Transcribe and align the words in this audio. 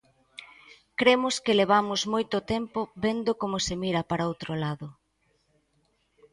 Cremos 0.99 1.35
que 1.43 1.57
levamos 1.61 2.01
moito 2.13 2.37
tempo 2.53 2.79
vendo 3.05 3.31
como 3.41 3.57
se 3.65 3.75
mira 3.81 4.01
para 4.09 4.27
outro 4.31 4.51
lado. 4.63 4.87